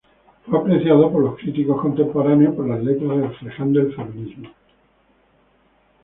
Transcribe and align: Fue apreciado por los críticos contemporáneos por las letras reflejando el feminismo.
Fue 0.49 0.57
apreciado 0.57 1.11
por 1.11 1.21
los 1.23 1.35
críticos 1.35 1.79
contemporáneos 1.79 2.55
por 2.55 2.67
las 2.67 2.83
letras 2.83 3.19
reflejando 3.21 3.81
el 3.81 3.95
feminismo. 3.95 4.49